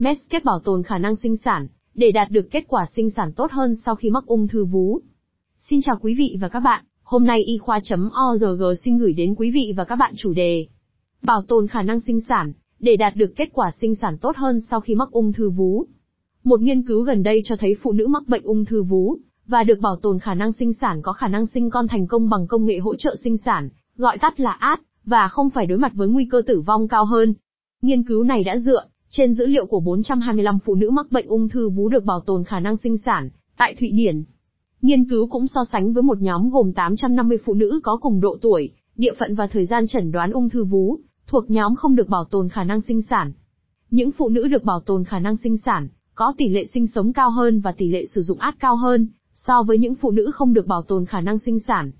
Medscape 0.00 0.44
bảo 0.44 0.60
tồn 0.64 0.82
khả 0.82 0.98
năng 0.98 1.16
sinh 1.16 1.36
sản, 1.36 1.68
để 1.94 2.12
đạt 2.12 2.30
được 2.30 2.50
kết 2.50 2.64
quả 2.68 2.86
sinh 2.96 3.10
sản 3.10 3.32
tốt 3.32 3.50
hơn 3.52 3.76
sau 3.76 3.94
khi 3.94 4.10
mắc 4.10 4.26
ung 4.26 4.48
thư 4.48 4.64
vú. 4.64 5.00
Xin 5.58 5.80
chào 5.82 5.96
quý 6.00 6.14
vị 6.14 6.36
và 6.40 6.48
các 6.48 6.60
bạn, 6.60 6.84
hôm 7.02 7.26
nay 7.26 7.42
y 7.42 7.58
khoa.org 7.58 8.62
xin 8.84 8.98
gửi 8.98 9.12
đến 9.12 9.34
quý 9.34 9.50
vị 9.50 9.72
và 9.76 9.84
các 9.84 9.96
bạn 9.96 10.12
chủ 10.16 10.32
đề 10.32 10.66
Bảo 11.22 11.42
tồn 11.42 11.66
khả 11.66 11.82
năng 11.82 12.00
sinh 12.00 12.20
sản, 12.20 12.52
để 12.78 12.96
đạt 12.96 13.16
được 13.16 13.32
kết 13.36 13.48
quả 13.52 13.70
sinh 13.80 13.94
sản 13.94 14.18
tốt 14.18 14.36
hơn 14.36 14.60
sau 14.70 14.80
khi 14.80 14.94
mắc 14.94 15.10
ung 15.10 15.32
thư 15.32 15.50
vú. 15.50 15.86
Một 16.44 16.60
nghiên 16.60 16.82
cứu 16.82 17.02
gần 17.02 17.22
đây 17.22 17.40
cho 17.44 17.56
thấy 17.56 17.76
phụ 17.82 17.92
nữ 17.92 18.06
mắc 18.06 18.22
bệnh 18.28 18.42
ung 18.42 18.64
thư 18.64 18.82
vú, 18.82 19.16
và 19.46 19.64
được 19.64 19.80
bảo 19.80 19.96
tồn 19.96 20.18
khả 20.18 20.34
năng 20.34 20.52
sinh 20.52 20.72
sản 20.72 21.02
có 21.02 21.12
khả 21.12 21.28
năng 21.28 21.46
sinh 21.46 21.70
con 21.70 21.88
thành 21.88 22.06
công 22.06 22.28
bằng 22.28 22.46
công 22.46 22.64
nghệ 22.64 22.78
hỗ 22.78 22.96
trợ 22.96 23.16
sinh 23.24 23.36
sản, 23.36 23.68
gọi 23.96 24.18
tắt 24.18 24.40
là 24.40 24.50
AD, 24.50 24.78
và 25.04 25.28
không 25.28 25.50
phải 25.50 25.66
đối 25.66 25.78
mặt 25.78 25.92
với 25.94 26.08
nguy 26.08 26.24
cơ 26.30 26.42
tử 26.46 26.60
vong 26.60 26.88
cao 26.88 27.04
hơn. 27.04 27.34
Nghiên 27.82 28.02
cứu 28.02 28.22
này 28.22 28.44
đã 28.44 28.58
dựa 28.58 28.84
trên 29.10 29.34
dữ 29.34 29.46
liệu 29.46 29.66
của 29.66 29.80
425 29.80 30.58
phụ 30.64 30.74
nữ 30.74 30.90
mắc 30.90 31.06
bệnh 31.10 31.26
ung 31.26 31.48
thư 31.48 31.70
vú 31.70 31.88
được 31.88 32.04
bảo 32.04 32.20
tồn 32.20 32.44
khả 32.44 32.60
năng 32.60 32.76
sinh 32.76 32.96
sản 32.96 33.30
tại 33.56 33.74
Thụy 33.80 33.90
Điển. 33.90 34.24
Nghiên 34.82 35.08
cứu 35.08 35.26
cũng 35.26 35.46
so 35.46 35.64
sánh 35.72 35.92
với 35.92 36.02
một 36.02 36.18
nhóm 36.18 36.50
gồm 36.50 36.72
850 36.72 37.38
phụ 37.44 37.54
nữ 37.54 37.80
có 37.82 37.96
cùng 37.96 38.20
độ 38.20 38.36
tuổi, 38.42 38.70
địa 38.96 39.12
phận 39.18 39.34
và 39.34 39.46
thời 39.46 39.66
gian 39.66 39.86
chẩn 39.86 40.12
đoán 40.12 40.30
ung 40.30 40.48
thư 40.48 40.64
vú, 40.64 40.98
thuộc 41.26 41.50
nhóm 41.50 41.74
không 41.74 41.94
được 41.94 42.08
bảo 42.08 42.24
tồn 42.24 42.48
khả 42.48 42.64
năng 42.64 42.80
sinh 42.80 43.02
sản. 43.02 43.32
Những 43.90 44.12
phụ 44.12 44.28
nữ 44.28 44.48
được 44.48 44.64
bảo 44.64 44.80
tồn 44.80 45.04
khả 45.04 45.18
năng 45.18 45.36
sinh 45.36 45.56
sản 45.56 45.88
có 46.14 46.34
tỷ 46.38 46.48
lệ 46.48 46.64
sinh 46.74 46.86
sống 46.86 47.12
cao 47.12 47.30
hơn 47.30 47.60
và 47.60 47.72
tỷ 47.72 47.88
lệ 47.88 48.06
sử 48.06 48.20
dụng 48.20 48.38
át 48.38 48.54
cao 48.60 48.76
hơn 48.76 49.08
so 49.32 49.62
với 49.62 49.78
những 49.78 49.94
phụ 49.94 50.10
nữ 50.10 50.30
không 50.34 50.54
được 50.54 50.66
bảo 50.66 50.82
tồn 50.82 51.06
khả 51.06 51.20
năng 51.20 51.38
sinh 51.38 51.58
sản. 51.60 51.90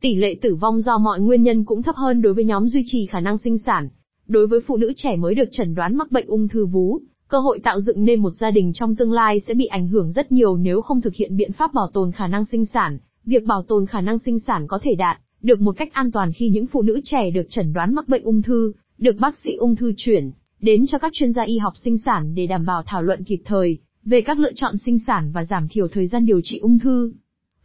Tỷ 0.00 0.14
lệ 0.14 0.36
tử 0.42 0.54
vong 0.54 0.80
do 0.80 0.98
mọi 0.98 1.20
nguyên 1.20 1.42
nhân 1.42 1.64
cũng 1.64 1.82
thấp 1.82 1.96
hơn 1.96 2.22
đối 2.22 2.34
với 2.34 2.44
nhóm 2.44 2.68
duy 2.68 2.82
trì 2.86 3.06
khả 3.06 3.20
năng 3.20 3.38
sinh 3.38 3.58
sản. 3.58 3.88
Đối 4.30 4.46
với 4.46 4.60
phụ 4.60 4.76
nữ 4.76 4.92
trẻ 4.96 5.16
mới 5.16 5.34
được 5.34 5.48
chẩn 5.52 5.74
đoán 5.74 5.96
mắc 5.96 6.12
bệnh 6.12 6.26
ung 6.26 6.48
thư 6.48 6.66
vú, 6.66 7.00
cơ 7.28 7.38
hội 7.38 7.60
tạo 7.62 7.80
dựng 7.80 8.04
nên 8.04 8.20
một 8.20 8.30
gia 8.30 8.50
đình 8.50 8.72
trong 8.72 8.96
tương 8.96 9.12
lai 9.12 9.40
sẽ 9.40 9.54
bị 9.54 9.66
ảnh 9.66 9.88
hưởng 9.88 10.12
rất 10.12 10.32
nhiều 10.32 10.56
nếu 10.56 10.80
không 10.80 11.00
thực 11.00 11.14
hiện 11.14 11.36
biện 11.36 11.52
pháp 11.52 11.74
bảo 11.74 11.90
tồn 11.92 12.12
khả 12.12 12.26
năng 12.26 12.44
sinh 12.44 12.66
sản. 12.66 12.98
Việc 13.24 13.44
bảo 13.44 13.62
tồn 13.62 13.86
khả 13.86 14.00
năng 14.00 14.18
sinh 14.18 14.38
sản 14.38 14.66
có 14.66 14.78
thể 14.82 14.94
đạt 14.94 15.18
được 15.42 15.60
một 15.60 15.76
cách 15.76 15.92
an 15.92 16.10
toàn 16.10 16.32
khi 16.32 16.48
những 16.48 16.66
phụ 16.66 16.82
nữ 16.82 17.00
trẻ 17.04 17.30
được 17.30 17.46
chẩn 17.48 17.72
đoán 17.72 17.94
mắc 17.94 18.08
bệnh 18.08 18.22
ung 18.22 18.42
thư, 18.42 18.72
được 18.98 19.16
bác 19.20 19.36
sĩ 19.36 19.50
ung 19.58 19.76
thư 19.76 19.92
chuyển 19.96 20.30
đến 20.60 20.86
cho 20.86 20.98
các 20.98 21.12
chuyên 21.12 21.32
gia 21.32 21.42
y 21.42 21.58
học 21.58 21.72
sinh 21.76 21.98
sản 21.98 22.34
để 22.34 22.46
đảm 22.46 22.66
bảo 22.66 22.82
thảo 22.86 23.02
luận 23.02 23.24
kịp 23.24 23.40
thời 23.44 23.78
về 24.04 24.20
các 24.20 24.38
lựa 24.38 24.52
chọn 24.54 24.76
sinh 24.76 24.98
sản 25.06 25.30
và 25.34 25.44
giảm 25.44 25.68
thiểu 25.68 25.88
thời 25.88 26.06
gian 26.06 26.26
điều 26.26 26.40
trị 26.44 26.58
ung 26.58 26.78
thư. 26.78 27.12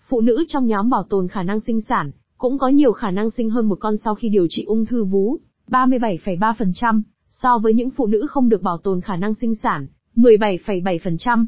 Phụ 0.07 0.21
nữ 0.21 0.45
trong 0.47 0.67
nhóm 0.67 0.89
bảo 0.89 1.03
tồn 1.09 1.27
khả 1.27 1.43
năng 1.43 1.59
sinh 1.59 1.81
sản 1.81 2.11
cũng 2.37 2.57
có 2.57 2.67
nhiều 2.67 2.91
khả 2.91 3.11
năng 3.11 3.29
sinh 3.29 3.49
hơn 3.49 3.65
một 3.65 3.77
con 3.79 3.97
sau 3.97 4.15
khi 4.15 4.29
điều 4.29 4.47
trị 4.49 4.63
ung 4.63 4.85
thư 4.85 5.03
vú, 5.03 5.39
37,3%, 5.69 7.01
so 7.29 7.57
với 7.57 7.73
những 7.73 7.89
phụ 7.89 8.07
nữ 8.07 8.27
không 8.29 8.49
được 8.49 8.61
bảo 8.61 8.77
tồn 8.77 9.01
khả 9.01 9.15
năng 9.15 9.33
sinh 9.33 9.55
sản, 9.55 9.87
17,7%. 10.15 11.45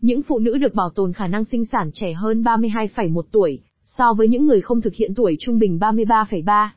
Những 0.00 0.22
phụ 0.22 0.38
nữ 0.38 0.58
được 0.58 0.74
bảo 0.74 0.90
tồn 0.90 1.12
khả 1.12 1.26
năng 1.26 1.44
sinh 1.44 1.64
sản 1.64 1.90
trẻ 1.92 2.12
hơn 2.12 2.42
32,1 2.42 3.22
tuổi, 3.32 3.60
so 3.84 4.14
với 4.14 4.28
những 4.28 4.46
người 4.46 4.60
không 4.60 4.80
thực 4.80 4.94
hiện 4.94 5.14
tuổi 5.14 5.36
trung 5.40 5.58
bình 5.58 5.78
33,3. 5.78 6.68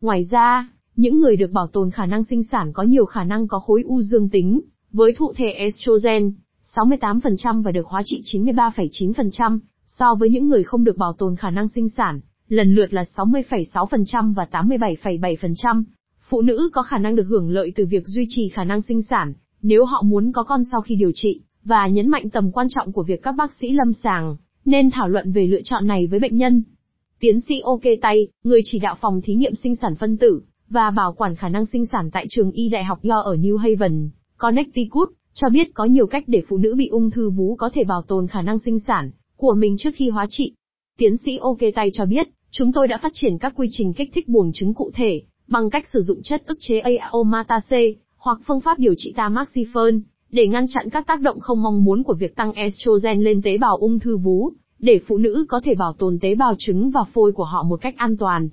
Ngoài 0.00 0.24
ra, 0.30 0.68
những 0.96 1.20
người 1.20 1.36
được 1.36 1.50
bảo 1.50 1.66
tồn 1.66 1.90
khả 1.90 2.06
năng 2.06 2.24
sinh 2.24 2.42
sản 2.42 2.72
có 2.72 2.82
nhiều 2.82 3.04
khả 3.04 3.24
năng 3.24 3.48
có 3.48 3.58
khối 3.58 3.82
u 3.82 4.02
dương 4.02 4.28
tính, 4.28 4.60
với 4.92 5.12
thụ 5.12 5.32
thể 5.36 5.50
estrogen, 5.50 6.32
68% 6.74 7.62
và 7.62 7.70
được 7.70 7.86
hóa 7.86 8.02
trị 8.04 8.22
93,9%, 8.24 9.58
so 9.84 10.14
với 10.14 10.30
những 10.30 10.48
người 10.48 10.62
không 10.62 10.84
được 10.84 10.96
bảo 10.96 11.12
tồn 11.12 11.36
khả 11.36 11.50
năng 11.50 11.68
sinh 11.68 11.88
sản, 11.88 12.20
lần 12.48 12.74
lượt 12.74 12.92
là 12.92 13.04
60,6% 13.16 14.34
và 14.34 14.46
87,7%. 14.50 15.84
Phụ 16.28 16.42
nữ 16.42 16.70
có 16.72 16.82
khả 16.82 16.98
năng 16.98 17.16
được 17.16 17.26
hưởng 17.28 17.50
lợi 17.50 17.72
từ 17.76 17.86
việc 17.86 18.06
duy 18.06 18.26
trì 18.28 18.48
khả 18.48 18.64
năng 18.64 18.82
sinh 18.82 19.02
sản, 19.02 19.32
nếu 19.62 19.84
họ 19.84 20.02
muốn 20.02 20.32
có 20.32 20.42
con 20.42 20.64
sau 20.64 20.80
khi 20.80 20.96
điều 20.96 21.10
trị, 21.14 21.40
và 21.64 21.86
nhấn 21.86 22.08
mạnh 22.08 22.30
tầm 22.30 22.52
quan 22.52 22.66
trọng 22.70 22.92
của 22.92 23.02
việc 23.02 23.22
các 23.22 23.32
bác 23.32 23.52
sĩ 23.52 23.72
lâm 23.72 23.92
sàng, 23.92 24.36
nên 24.64 24.90
thảo 24.90 25.08
luận 25.08 25.32
về 25.32 25.46
lựa 25.46 25.62
chọn 25.64 25.86
này 25.86 26.06
với 26.06 26.20
bệnh 26.20 26.36
nhân. 26.36 26.62
Tiến 27.20 27.40
sĩ 27.40 27.60
OK 27.60 27.82
Tay, 28.02 28.28
người 28.44 28.60
chỉ 28.64 28.78
đạo 28.78 28.96
phòng 29.00 29.20
thí 29.24 29.34
nghiệm 29.34 29.54
sinh 29.54 29.76
sản 29.76 29.94
phân 29.94 30.16
tử, 30.16 30.42
và 30.68 30.90
bảo 30.90 31.12
quản 31.12 31.36
khả 31.36 31.48
năng 31.48 31.66
sinh 31.66 31.86
sản 31.86 32.10
tại 32.12 32.26
trường 32.28 32.50
y 32.50 32.68
đại 32.68 32.84
học 32.84 32.98
Yo 33.02 33.18
ở 33.20 33.36
New 33.36 33.56
Haven, 33.56 34.10
Connecticut, 34.38 35.08
cho 35.34 35.48
biết 35.48 35.74
có 35.74 35.84
nhiều 35.84 36.06
cách 36.06 36.24
để 36.26 36.42
phụ 36.48 36.56
nữ 36.56 36.74
bị 36.74 36.86
ung 36.86 37.10
thư 37.10 37.30
vú 37.30 37.56
có 37.56 37.70
thể 37.74 37.84
bảo 37.84 38.02
tồn 38.02 38.26
khả 38.26 38.42
năng 38.42 38.58
sinh 38.58 38.78
sản 38.78 39.10
của 39.36 39.54
mình 39.54 39.76
trước 39.78 39.90
khi 39.94 40.08
hóa 40.08 40.26
trị. 40.30 40.52
Tiến 40.98 41.16
sĩ 41.16 41.36
OK 41.36 41.58
Tay 41.74 41.90
cho 41.94 42.06
biết, 42.06 42.28
chúng 42.50 42.72
tôi 42.72 42.88
đã 42.88 42.98
phát 42.98 43.12
triển 43.14 43.38
các 43.38 43.52
quy 43.56 43.68
trình 43.70 43.92
kích 43.92 44.10
thích 44.14 44.28
buồng 44.28 44.50
trứng 44.54 44.74
cụ 44.74 44.90
thể, 44.94 45.22
bằng 45.48 45.70
cách 45.70 45.88
sử 45.92 46.00
dụng 46.00 46.22
chất 46.22 46.42
ức 46.46 46.58
chế 46.60 46.78
aromatase, 46.78 47.92
hoặc 48.16 48.38
phương 48.46 48.60
pháp 48.60 48.78
điều 48.78 48.94
trị 48.98 49.14
tamoxifen, 49.16 50.00
để 50.30 50.46
ngăn 50.46 50.66
chặn 50.68 50.90
các 50.90 51.06
tác 51.06 51.20
động 51.20 51.40
không 51.40 51.62
mong 51.62 51.84
muốn 51.84 52.02
của 52.02 52.14
việc 52.14 52.36
tăng 52.36 52.52
estrogen 52.52 53.22
lên 53.22 53.42
tế 53.42 53.58
bào 53.58 53.76
ung 53.76 53.98
thư 53.98 54.16
vú, 54.16 54.52
để 54.78 55.00
phụ 55.06 55.18
nữ 55.18 55.46
có 55.48 55.60
thể 55.64 55.74
bảo 55.74 55.92
tồn 55.92 56.18
tế 56.22 56.34
bào 56.34 56.54
trứng 56.58 56.90
và 56.90 57.04
phôi 57.14 57.32
của 57.32 57.44
họ 57.44 57.62
một 57.62 57.80
cách 57.80 57.94
an 57.96 58.16
toàn. 58.16 58.48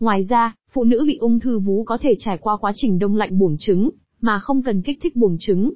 Ngoài 0.00 0.24
ra, 0.24 0.54
phụ 0.72 0.84
nữ 0.84 1.04
bị 1.06 1.16
ung 1.16 1.40
thư 1.40 1.58
vú 1.58 1.84
có 1.84 1.98
thể 2.00 2.14
trải 2.18 2.38
qua 2.38 2.56
quá 2.56 2.72
trình 2.76 2.98
đông 2.98 3.16
lạnh 3.16 3.38
buồng 3.38 3.56
trứng, 3.58 3.90
mà 4.20 4.38
không 4.38 4.62
cần 4.62 4.82
kích 4.82 4.98
thích 5.02 5.16
buồng 5.16 5.36
trứng. 5.40 5.72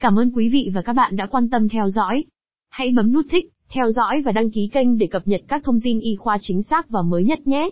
Cảm 0.00 0.18
ơn 0.18 0.30
quý 0.34 0.48
vị 0.48 0.70
và 0.74 0.82
các 0.82 0.92
bạn 0.92 1.16
đã 1.16 1.26
quan 1.26 1.50
tâm 1.50 1.68
theo 1.68 1.88
dõi. 1.88 2.24
Hãy 2.70 2.92
bấm 2.96 3.12
nút 3.12 3.26
thích, 3.30 3.50
theo 3.68 3.90
dõi 3.90 4.22
và 4.22 4.32
đăng 4.32 4.50
ký 4.50 4.68
kênh 4.72 4.98
để 4.98 5.06
cập 5.06 5.28
nhật 5.28 5.40
các 5.48 5.64
thông 5.64 5.80
tin 5.80 6.00
y 6.00 6.16
khoa 6.16 6.38
chính 6.40 6.62
xác 6.62 6.90
và 6.90 7.02
mới 7.02 7.24
nhất 7.24 7.46
nhé. 7.46 7.70